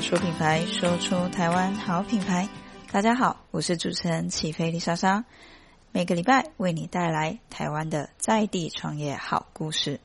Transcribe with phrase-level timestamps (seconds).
[0.00, 2.48] 话说品牌，说出台湾好品牌。
[2.90, 5.26] 大家好，我是主持人起飞丽莎莎，
[5.92, 10.00] 每个礼拜为你带来台湾的在地创业好故事。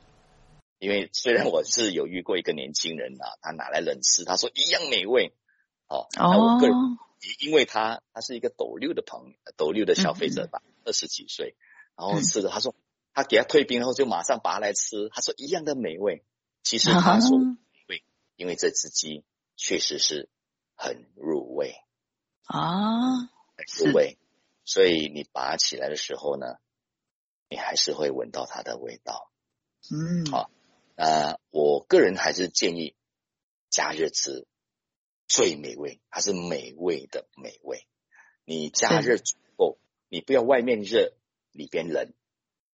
[0.79, 5.31] 因为虽然我是有遇过一个年轻人啊，他拿来冷吃，他说一样美味。
[5.87, 6.75] 哦，那我个人
[7.39, 11.55] 因为他他是一个斗六的朋友，斗六的消费者吧，二十几岁，
[11.95, 12.75] 然后吃的，他说
[13.13, 16.25] 他给他退冰后就马上把它来吃，他说一样的美味。
[16.63, 17.55] 其实他说美
[17.87, 18.03] 味，
[18.35, 19.23] 因为这只鸡
[19.55, 20.29] 确实是
[20.75, 21.75] 很入味
[22.43, 23.17] 啊，
[23.55, 24.17] 很入味，
[24.63, 26.57] 所以你拔起来的时候呢，
[27.49, 29.31] 你还是会闻到它的味道。
[29.91, 30.51] 嗯，好，
[30.95, 32.95] 那我个人还是建议
[33.69, 34.45] 加热吃
[35.27, 37.87] 最美味，它是美味的美味。
[38.43, 41.13] 你加热足够，你不要外面热
[41.51, 42.13] 里边冷，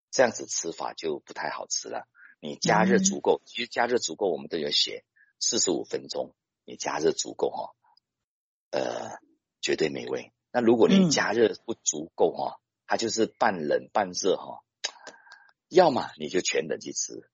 [0.09, 2.07] 这样子吃法就不太好吃了。
[2.41, 5.05] 你加热足够，其实加热足够，我们都有写
[5.40, 6.34] 四十五分钟。
[6.72, 7.76] 你加热足够哈，
[8.70, 9.20] 呃，
[9.60, 10.32] 绝对美味。
[10.54, 14.64] 那如果你加热不足够哈，它就是半冷半热哈。
[15.68, 17.30] 要么你就全冷去吃，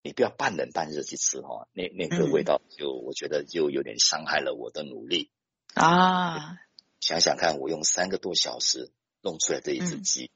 [0.00, 5.30] 你不要半冷半热去吃哈，那那个味道就我觉得就有点伤害了我的努力
[5.74, 6.56] 啊。
[6.98, 10.30] 想想看，我用三个多小时弄出来这一只鸡，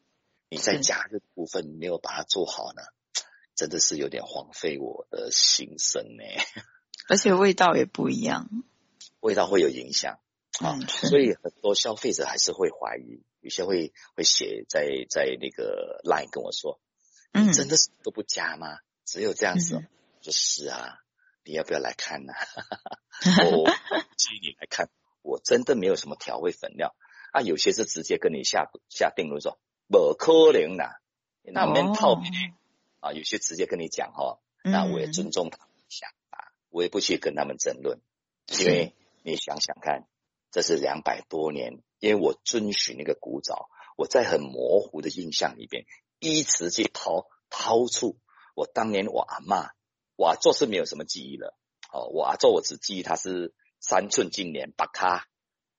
[0.50, 2.82] 你在加热部分没有把它做好呢？
[3.54, 6.24] 真的是有点荒废我的心声呢，
[7.08, 8.48] 而且味道也不一样，
[9.20, 10.18] 味道会有影响。
[10.60, 16.78] 啊，所以很多消费者还是会怀疑，有些会会写在在那个 line 跟我说，
[17.32, 18.78] 嗯，真的是都不加吗？
[19.04, 19.76] 只有这样子？
[19.76, 19.88] 嗯、
[20.20, 21.00] 就是啊，
[21.44, 23.44] 你要不要来看呢、 啊？
[23.50, 23.70] 我
[24.16, 24.90] 请你来看，
[25.22, 26.94] 我真的没有什么调味粉料。
[27.32, 29.58] 啊，有些是直接跟你下下定论说
[29.88, 31.00] 不可能啦，
[31.42, 32.28] 那没套皮。
[32.28, 36.21] 哦啊，有些直接跟你讲哈，那我也尊重他们想法，嗯、
[36.72, 38.00] 我也不去跟他们争论，
[38.48, 40.08] 因为你想想看，
[40.50, 45.84] 这是两百多年，因为我遵循那个古早，我在很模糊的印象里边，
[46.18, 48.16] 一直去掏掏出
[48.54, 49.70] 我当年我阿嬷，
[50.16, 51.54] 我阿祖是没有什么记忆了，
[51.92, 55.28] 哦，我阿祖我只记忆他是三寸金莲八卡，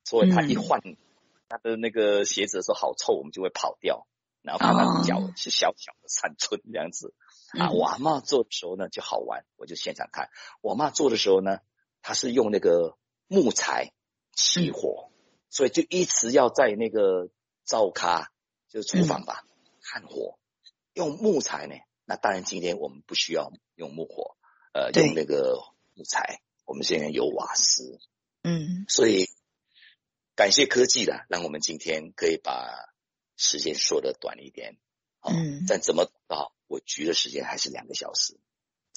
[0.05, 0.79] 所以他一换
[1.49, 4.05] 他的那个鞋子的时候好臭，我们就会跑掉。
[4.43, 7.13] 然后看他脚是小小的山村这样子、
[7.57, 10.29] 哦、啊，我阿嬷做的时候呢就好玩，我就现场看。
[10.59, 11.59] 我妈做的时候呢，
[12.01, 13.93] 她是用那个木材
[14.33, 17.29] 起火，嗯、所以就一直要在那个
[17.63, 18.31] 灶咖，
[18.67, 19.45] 就是厨房吧，
[19.81, 20.37] 看、嗯、火，
[20.93, 21.75] 用木材呢。
[22.03, 24.35] 那当然今天我们不需要用木火，
[24.73, 25.57] 呃，用那个
[25.93, 27.97] 木材，我们现在有瓦斯，
[28.41, 29.29] 嗯，所以
[30.35, 32.91] 感谢科技啦，让我们今天可以把。
[33.43, 34.77] 时间说的短一点，
[35.19, 38.39] 嗯，但怎么到我焗的时间还是两个小时，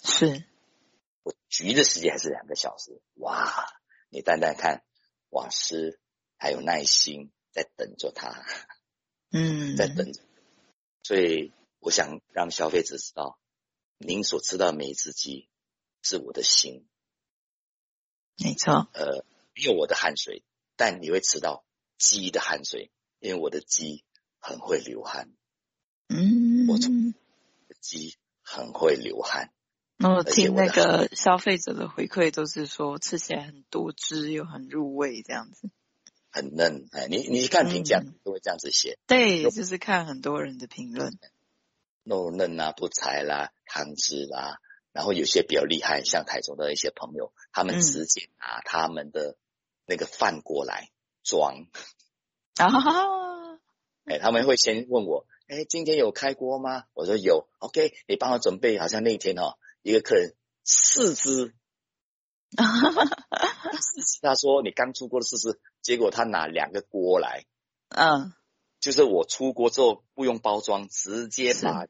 [0.04, 0.44] 是，
[1.24, 3.66] 我焗的时间还是两个小时，哇！
[4.08, 4.84] 你单单看
[5.30, 5.98] 瓦斯
[6.38, 8.46] 还有耐心在等着他，
[9.32, 10.22] 嗯， 在等着，
[11.02, 13.40] 所以我想让消费者知道，
[13.98, 15.48] 您所吃到的每一只鸡
[16.02, 16.86] 是我的心，
[18.38, 19.24] 没错，呃，
[19.54, 20.44] 没有我的汗水，
[20.76, 21.64] 但你会吃到
[21.98, 24.04] 鸡的汗水，因为我的鸡。
[24.46, 25.28] 很会流汗，
[26.08, 27.14] 嗯，我从
[27.80, 29.50] 鸡很会流汗。
[29.98, 35.68] 我听那个消费者的回馈都是说吃起来很多汁又很入味，这样子，
[36.30, 36.86] 很嫩。
[36.92, 41.18] 哎，你你看评价都会这样子写，对，就是看很多人的评论，
[42.04, 44.60] 肉嫩啊，不柴啦，汤汁啦，
[44.92, 49.36] 然后有些比较厉害，像台中的一些朋友，他们直接拿他们的
[49.86, 50.90] 那个饭过来
[51.24, 51.66] 装，
[52.58, 53.25] 啊。
[54.06, 56.84] 哎，他们会先问我，哎，今天有开锅吗？
[56.94, 58.78] 我说有，OK，你帮我准备。
[58.78, 61.54] 好像那一天哦，一个客人四只，
[64.22, 67.46] 他说你刚出锅的四只，结果他拿两个锅来，
[67.88, 68.32] 嗯，
[68.78, 71.88] 就是我出锅之后不用包装，直接把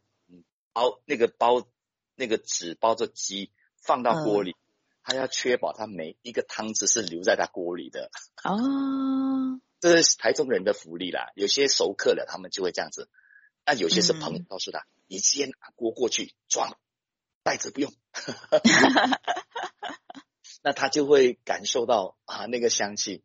[0.72, 1.68] 包那个包
[2.14, 3.52] 那个纸包着鸡
[3.82, 4.56] 放到锅里，
[5.02, 8.10] 他要确保他每一个汤汁是留在他锅里的。
[8.42, 9.60] 哦。
[9.80, 13.08] 这是台中人的福利啦，有些熟客了，他们就会这样子。
[13.64, 16.78] 那有些是朋友告诉他，嗯、你直接拿锅过去装，
[17.42, 17.92] 袋子不用。
[20.62, 23.22] 那他就会感受到啊那个香气，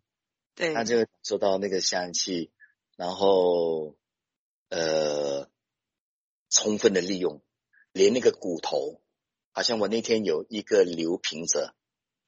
[0.56, 2.52] 对，他就会感受到那个香气，
[2.98, 3.96] 然后
[4.70, 5.50] 呃，
[6.50, 7.42] 充分的利用，
[7.94, 9.02] 连那个骨头，
[9.52, 11.74] 好像我那天有一个刘平者，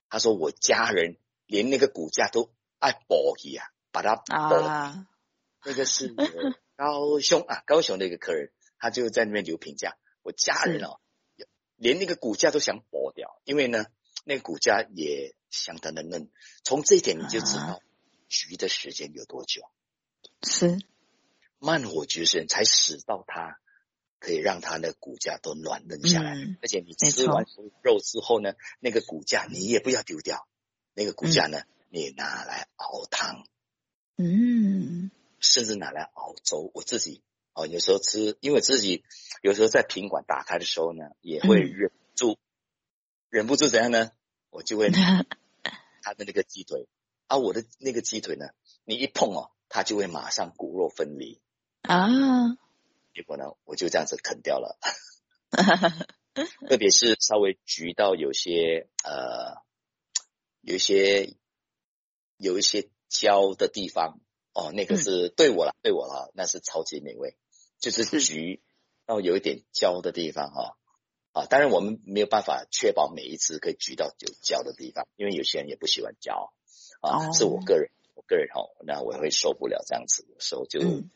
[0.08, 3.68] 他说我家人连那个骨架都爱保一样。
[3.94, 5.08] 把它剥，啊、
[5.64, 6.14] 那个是
[6.76, 9.96] 高雄 啊，高雄的一个客人，他就在那边留评价。
[10.24, 11.00] 我家人哦，
[11.76, 13.86] 连那个骨架都想剥掉，因为呢，
[14.26, 16.30] 那个骨架也相当的嫩。
[16.64, 17.80] 从这一点你就知道
[18.30, 19.62] 焗的时间有多久。
[20.42, 20.80] 是
[21.60, 23.60] 慢火焗的时间才使到它
[24.20, 26.34] 可以让它的骨架都软嫩下来。
[26.36, 27.46] 嗯、而且你吃完
[27.84, 30.48] 肉之后呢，那个骨架你也不要丢掉，
[30.94, 33.46] 那个骨架呢，嗯、你拿来熬汤。
[34.18, 35.12] 嗯。
[35.40, 37.22] 甚至拿来熬粥，我自己
[37.54, 39.04] 哦，有时候吃，因为自己
[39.42, 42.38] 有时候在品管打开的时候呢，也会忍住，嗯、
[43.30, 44.12] 忍不住怎样呢？
[44.50, 44.90] 我就会
[46.02, 46.88] 他的那个鸡腿，
[47.28, 48.52] 啊，我的那个鸡腿呢，
[48.86, 51.42] 你一碰哦，它就会马上骨肉分离
[51.82, 52.08] 啊，
[53.14, 54.80] 结果呢，我就这样子啃掉了，
[56.70, 59.62] 特别是稍微焗到有些呃，
[60.62, 61.36] 有一些
[62.38, 64.20] 有一些焦的地方。
[64.56, 67.36] 哦，那个是对我了，嗯、对我了，那是超级美味，
[67.80, 68.60] 就是焗
[69.08, 70.78] 到有一点焦的地方哈，
[71.32, 76.54] 啊，当然我们没有办法确保每一次可以橘到有焦的地方，因为有些人也不喜欢焦，
[77.02, 81.10] 啊，哦、是我个人，我个人哈，那我也会受不了这样子，有时候就、嗯、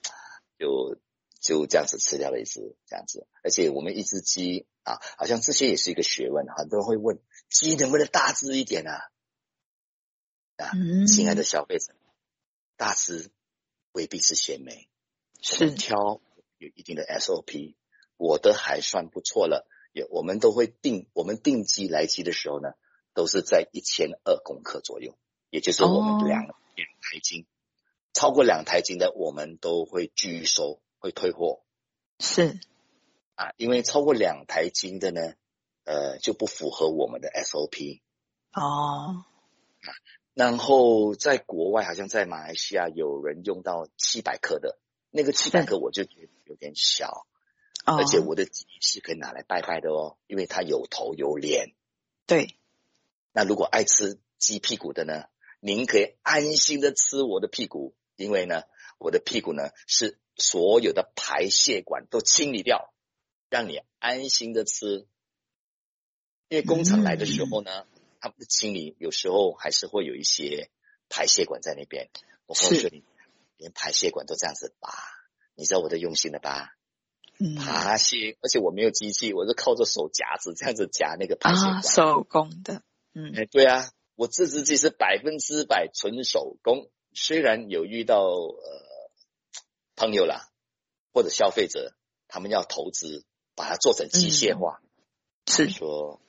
[0.57, 0.97] 就
[1.39, 7.19] 就这样子吃掉了一只这样子，而且我们一只鸡啊，好像这些也是一个学问，很多人会问
[7.51, 9.11] 鸡能不能大只一点啊？
[10.57, 11.94] 啊，嗯、亲爱的消费者。
[12.75, 13.31] 大师
[13.92, 14.88] 未必是鲜美，
[15.42, 16.21] 是挑
[16.57, 17.75] 有一定的 SOP。
[18.18, 22.69] 我的还算不错了，也我们都会定，我们定机来机的时候呢，
[23.13, 25.18] 都是在一千二公克左右，
[25.50, 27.48] 也就是我们两、哦、两台斤，
[28.13, 31.63] 超过两台斤的我们都会拒收，会退货。
[32.19, 32.60] 是
[33.36, 35.33] 啊，因为超过两台斤的呢，
[35.83, 38.01] 呃，就不符合我们的 SOP。
[38.53, 39.25] 哦。
[40.38, 44.78] 然后在国外，好像在马来西亚有人用到七百克的，
[45.10, 47.25] 那个七百克我就觉得有点小，
[47.84, 51.74] 而且我的鸡是可以拿来拜拜的哦，因为它有头有脸。
[52.28, 52.60] 对，
[53.31, 55.24] 那如果爱吃鸡屁股的呢，
[55.60, 58.62] 您可以安心的吃我的屁股，因为呢，
[59.00, 62.94] 我的屁股呢是所有的排泄管都清理掉，
[63.50, 65.07] 让你安心的吃。
[66.48, 67.88] 因为工厂来的时候呢。
[67.92, 70.69] 嗯他们的清理有时候还是会有一些
[71.09, 72.09] 排泄管在那边。
[72.45, 73.03] 我告诉你，
[73.57, 74.89] 连排泄管都这样子拔，
[75.55, 76.75] 你知道我的用心了吧？
[77.39, 82.81] 嗯，排泄，而且我没有机器，我是靠着手夹子这样子夹那个排泄管，啊，手工的。
[83.13, 86.89] 嗯，哎，对啊，我这只鸡是百分之百纯手工。
[87.13, 89.11] 虽然有遇到呃
[89.95, 90.49] 朋友啦
[91.11, 91.93] 或者消费者，
[92.27, 93.25] 他们要投资
[93.55, 94.87] 把它做成机械化，嗯，
[95.47, 96.21] 是说。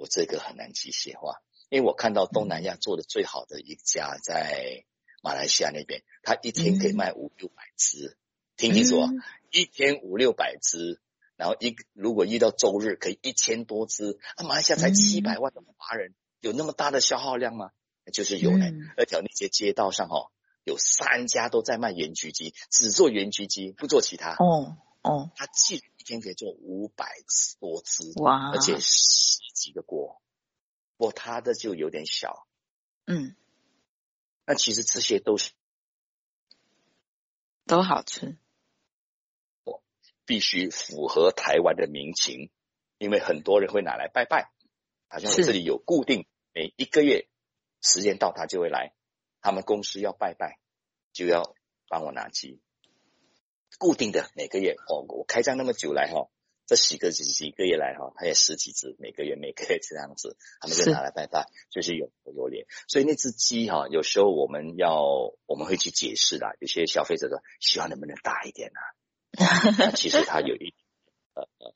[0.00, 4.84] 我这个很难机械化，因为我看到东南亚做的最好的一家在
[5.22, 8.16] 马来西亚那边，他一天可以卖五六百只，
[8.56, 9.10] 听清楚啊，
[9.50, 11.02] 一天五六百只，
[11.36, 17.70] 然后一如果遇到周日可以一千多只，啊，马来西亚才七百万的华人，有那么大的消耗量吗？
[18.10, 18.64] 就是有呢，
[18.96, 20.32] 而且那些街道上哈，
[20.64, 24.30] 有三家都在卖原焗鸡，只做原焗鸡，不做其他。
[24.38, 27.06] 哦哦，他既一天可以做五百
[27.58, 29.38] 多只，哇，而且十。
[29.52, 30.22] 几个锅，
[30.96, 32.46] 不过他的就有点小，
[33.04, 33.36] 嗯，
[34.46, 35.50] 那其实这些都是
[37.66, 38.38] 都好吃，
[39.64, 39.82] 我
[40.24, 42.50] 必须符合台湾的民情，
[42.96, 44.50] 因为很多人会拿来拜拜，
[45.08, 47.28] 好像我这里有固定每一个月
[47.82, 48.94] 时间到，他就会来，
[49.42, 50.58] 他们公司要拜拜，
[51.12, 51.54] 就要
[51.86, 52.62] 帮我拿鸡，
[53.78, 56.28] 固定的每个月哦，我开张那么久来哈。
[56.66, 62.64] 这几个几几个月来哈，它也十几只，每个月每个月这样子，他们就拿来拜拜，是就是有有脸。
[62.86, 65.02] 所以那只鸡哈，有时候我们要
[65.46, 68.80] 我们会去解释的，有些消费者说希望能不能大一点呢、
[69.44, 69.90] 啊？
[69.98, 70.72] 其实它有一
[71.34, 71.74] 呃呃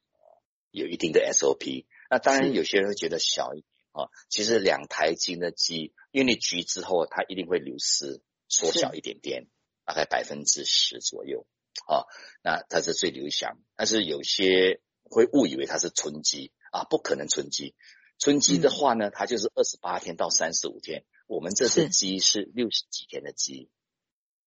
[0.70, 1.86] 有一定的 SOP。
[2.08, 9.48] 那当然有些人会觉得小一点啊，其实两台斤的鸡，因为你焗之后它一定会流失，缩小一点点，
[9.84, 11.44] 大概百分之十左右。
[11.86, 12.04] 啊，
[12.42, 17.74] 那它是最理想，但是有些会误以为它是春鸡啊，不可能春鸡。
[18.18, 23.70] 春鸡的话呢，它就是二十八天到三十五天，我们这只鸡是六十几天的鸡，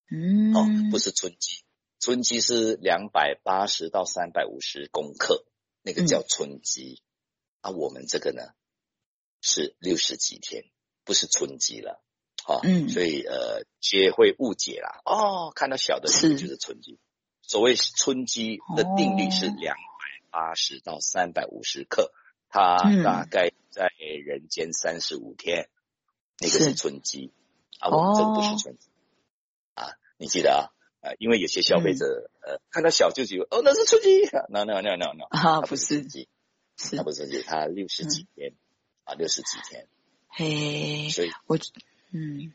[0.09, 1.63] 嗯，哦，不是春鸡，
[1.99, 5.45] 春鸡是两百八十到三百五十公克，
[5.81, 7.01] 那个叫春鸡，
[7.61, 8.41] 嗯、啊，我们这个呢
[9.41, 10.63] 是六十几天，
[11.03, 12.03] 不是春鸡了。
[12.45, 15.01] 啊，嗯，所以呃，皆会误解啦。
[15.03, 16.97] 哦，看到小的鸡就是春鸡。
[17.47, 22.11] 所谓春鸡的定律是两百八十到三百五十克，
[22.49, 23.89] 它大概在
[24.25, 25.69] 人间三十五天，
[26.39, 26.75] 那个是。
[26.75, 27.31] 春鸡，
[27.79, 28.89] 啊，我们这个不是春鸡，
[29.75, 36.27] 啊，你记得啊，啊，因为有些消费者呃看到小就以为哦那是春鸡，no no no no no，啊不是鸡，
[36.75, 36.97] 是。
[36.97, 38.53] 它不是春鸡，它六十几天，
[39.05, 39.87] 啊六十几天，
[40.27, 41.57] 嘿，所以我
[42.11, 42.53] 嗯。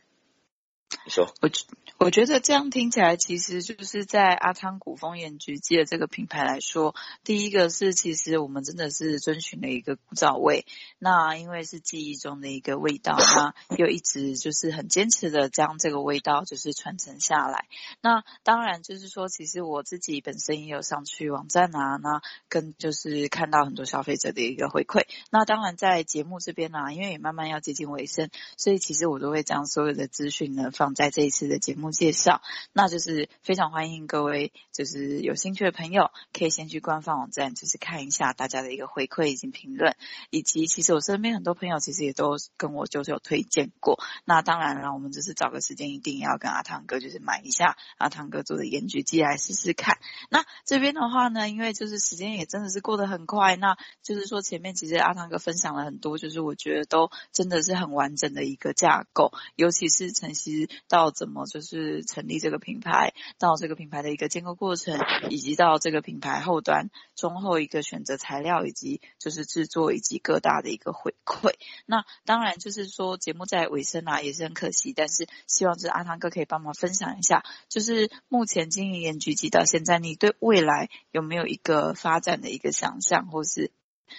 [1.04, 1.50] 你说，我
[1.98, 6.94] 我觉得这样听起来，其实就是在阿汤古风盐焗鸡的这个品牌来说，
[7.24, 10.64] 第一个是其实我们真的是遵循了一个古早味，
[10.98, 17.66] 那因为是记忆中的一个味道，那又一直就是很坚持的将这个味道就是传承下来。
[18.00, 25.06] 那当然就是说，其实我自己本身也有上去网站啊，那跟就是看到很多消费者的一个回馈。
[25.30, 30.70] 那当然在节目这边呢、因为也慢慢要接近尾声，所以其实我都会将所有的资讯呢。
[30.72, 39.96] 放在这一次的节目介绍，那就是非常欢迎各位，就是有兴趣的朋友，可以先去官方网站，就是看一下大家的一个回馈以及评论，
[40.30, 43.98] 以及其实我身边很多朋友其实也都跟我就是有推荐过。
[44.24, 49.98] 那当然了，我们就是找个时间，一定要跟阿汤哥就是买一下阿汤哥做的盐焗鸡来试试看。
[50.30, 60.52] 那这边的话呢，因为就是时间也真的是过得很快，那就是说前面其实阿汤哥分享了很多，就是我觉得都真的是很完整的一个架构，尤其是晨曦。
[60.88, 64.98] 到怎么就是成立这个品牌，到这个品牌的一个建构过程，
[65.30, 71.54] 以及到这个品牌后端中后一个选择材料，以及就是制作以及各大的一个回馈。
[71.86, 83.70] 那当然就是说节目在尾声啊，也是很可惜，但是希望就是阿汤哥可以帮忙分享一下，就是目前经营盐焗鸡到现在，你对未来有没有一个发展的一个想象，或是？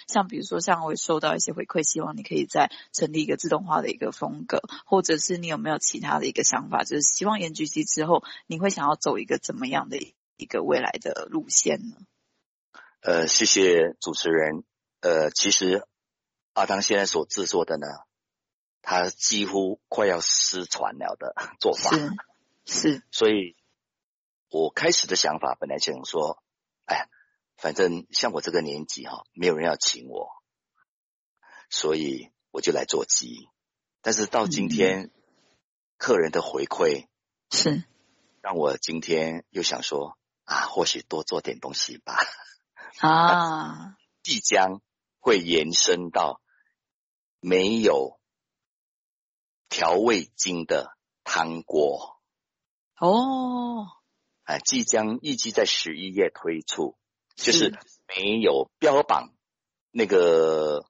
[0.06, 9.98] 像比如说，像我会收到一些回馈，希望你可以再成立一个自动化的一个风格，或者是你有没有其他的一个想法，就是希望盐焗鸡之后你会想要走一个怎么样的
[10.36, 11.96] 一个未来的路线呢？
[13.00, 14.64] 呃，谢谢主持人。
[15.00, 15.86] 呃，其实
[16.54, 17.86] 阿汤现在所制作的呢，
[18.80, 21.90] 他几乎快要失传了的 做法，
[22.64, 23.56] 是是，所以
[24.48, 26.42] 我开始的想法本来想说，
[26.86, 27.08] 哎。
[27.56, 30.28] 反正像我这个年纪哈，没有人要请我，
[31.70, 33.48] 所以我就来做鸡。
[34.02, 35.10] 但是到今天，
[35.96, 37.06] 客人的回馈
[37.50, 37.84] 是
[38.42, 42.18] 让我今天又想说啊，或许多做点东西吧。
[42.98, 44.82] 啊， 即将
[45.20, 46.42] 会延伸到
[47.40, 48.20] 没有
[49.68, 52.20] 调味精的汤锅
[52.98, 53.86] 哦，
[54.42, 56.98] 啊，即将预计在十一月推出。
[57.34, 57.76] 就是
[58.06, 59.32] 没有标榜
[59.90, 60.86] 那个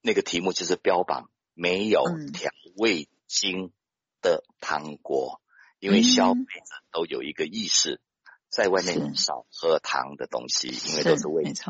[0.00, 3.72] 那个题目，就是标榜没有调味精
[4.20, 5.40] 的汤锅，
[5.78, 8.00] 因为消费者都有一个意识，
[8.48, 11.64] 在外面少喝糖的东西，因为都是味精。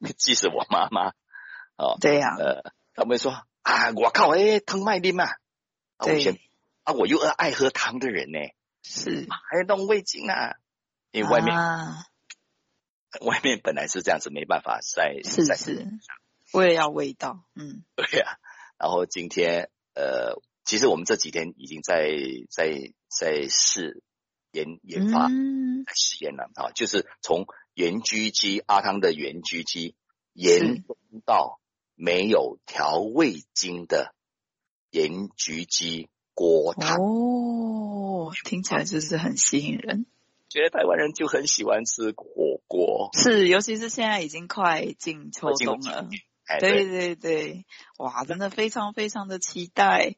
[0.18, 1.12] 即使我妈妈
[1.76, 3.32] 哦，对呀，呃，他们说
[3.62, 5.24] 啊，我靠，哎，汤卖的嘛，
[5.96, 6.38] 啊，我先
[6.82, 8.38] 啊，我又爱喝糖的人呢，
[8.82, 9.26] 是。
[9.30, 10.56] 还要弄味精啊，
[11.12, 11.56] 因为外面。
[13.20, 15.86] 外面本来是这样子，没办法晒，是是，
[16.52, 18.38] 我也要味道，嗯， 对呀、啊。
[18.78, 22.10] 然后今天，呃，其实我们这几天已经在
[22.50, 24.02] 在在试
[24.50, 29.94] 研研发，嗯、在试验了啊，就是从盐焗鸡阿汤的盐焗鸡
[30.32, 31.60] 延伸到
[31.94, 34.14] 没有调味精的
[34.90, 36.98] 盐焗鸡锅汤。
[36.98, 40.06] 哦，听起来就是很吸引人。
[40.48, 46.08] 觉得台湾人就很喜欢吃火锅，是，尤其是现在已经快进秋冬了。
[46.58, 47.66] 对对对，
[47.98, 50.16] 哇，真的非常非常的期待。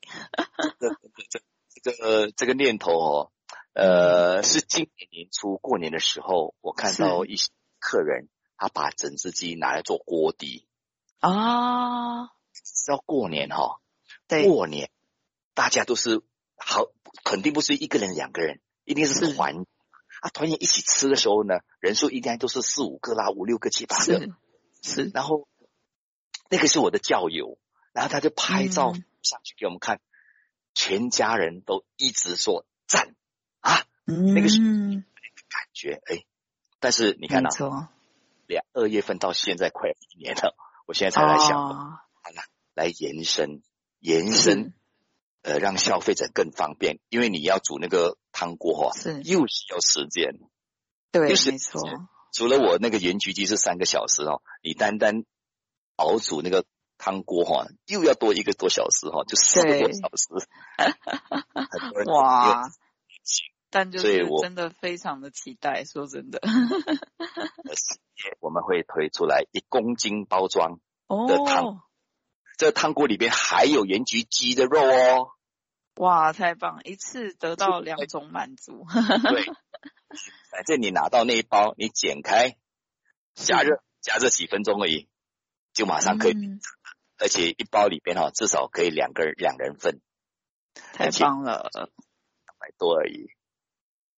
[0.78, 0.88] 这
[1.28, 1.40] 这
[1.82, 3.32] 这个这个念头哦，
[3.73, 10.68] 呃，是今年年初过年的时候，我看到一些客人他把整只鸡拿来做锅底
[11.18, 13.80] 啊，是要过年哈、哦，
[14.28, 14.90] 对，过年
[15.54, 16.23] 大家都是
[16.56, 16.87] 好，
[17.25, 19.66] 肯定不是一个人两个人，一定是团。
[20.20, 24.04] 啊，团圆一起吃的时候呢，人数应该都是四五个啦，五六个、七八个。
[24.04, 24.32] 是，
[24.80, 25.10] 是。
[25.12, 25.46] 然后
[26.48, 27.58] 那个是我的教友，
[27.92, 30.00] 然后他就拍照上去给我们看，嗯、
[30.72, 33.14] 全家人都一直说赞
[33.60, 36.24] 啊，嗯、那个是感觉哎。
[36.80, 37.92] 但是你看到、啊，
[38.46, 41.98] 两二月份到现在快一年了，我现在才来想，哦、
[42.34, 43.62] 了，来延伸，
[44.00, 44.72] 延伸。
[45.42, 50.40] 呃，让消费者更方便，因为你要煮那个汤锅哈，是又需要时间，
[51.14, 51.80] 对，就是没错。
[52.33, 55.23] 除了我那个盐焗鸡是三个小时哦，你单单
[55.94, 56.64] 熬煮那个
[56.99, 60.26] 汤锅哈，又要多一个多小时哈，就四个多小时。
[62.11, 62.68] 哇！
[63.71, 66.40] 但就是真的非常的期待，说真的。
[68.40, 70.80] 我们会推出来一公斤包装
[71.28, 71.64] 的汤。
[71.66, 71.80] 哦
[72.56, 75.33] 这汤锅里边还有盐焗鸡的肉哦！
[75.96, 76.80] 哇，太棒！
[76.84, 78.84] 一次得到两种满足。
[78.92, 79.44] 对，
[80.50, 82.56] 反正你拿到那一包，你剪开，
[83.34, 85.08] 加热，加热几分钟而已，
[85.72, 86.32] 就马上可以。
[86.32, 86.60] 嗯、
[87.18, 90.00] 而且一包里边哈，至少可以两个人两人份，
[90.94, 91.88] 太棒了，两
[92.58, 93.28] 百多而已。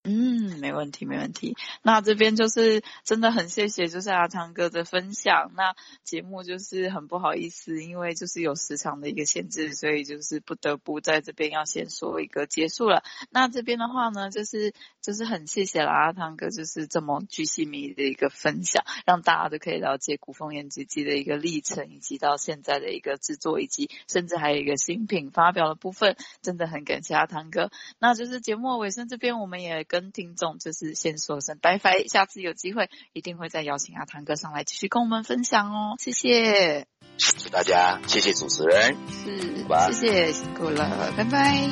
[0.09, 1.57] 嗯，没问题，没问题。
[1.83, 5.51] 那这边就是真的很谢谢，就是阿汤哥的分享。
[5.57, 13.03] 那节目就是很不好意思，因为就是有时长的一个限制，所以就是不得不在这边要先说一个结束了。
[13.31, 14.73] 那这边的话呢，就是
[15.03, 27.73] 就是很谢谢了阿汤哥，就是这么巨细靡的一个分享，让大家都可以了解古风盐焗鸡的一个历程，以及到现在的一个制作，以及甚至还有一个新品发表的部分，真的很感谢阿汤哥。
[27.99, 36.85] 那就是节目尾声这边，我们也跟跟听众就是先说声拜拜，下次有机会一定会再邀请阿汤哥上来继续跟我们分享哦，谢谢，
[37.17, 41.67] 谢谢大家，谢谢主持人，是，谢谢，辛苦了，拜拜，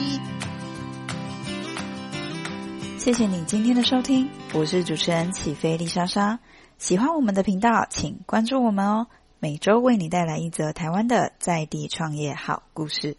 [2.99, 6.38] 谢谢你今天的收听，我是主持人起飞丽莎莎，
[6.78, 13.19] 喜欢我们的频道，请关注我们哦，每周为你带来一则台湾的在地创业好故事。